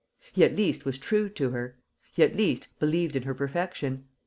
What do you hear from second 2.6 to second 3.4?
believed in her